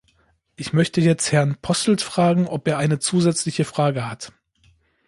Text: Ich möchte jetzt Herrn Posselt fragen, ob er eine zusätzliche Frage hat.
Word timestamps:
Ich 0.55 0.73
möchte 0.73 0.99
jetzt 0.99 1.31
Herrn 1.31 1.57
Posselt 1.61 2.01
fragen, 2.01 2.47
ob 2.47 2.67
er 2.67 2.79
eine 2.79 2.97
zusätzliche 2.97 3.65
Frage 3.65 4.09
hat. 4.09 4.33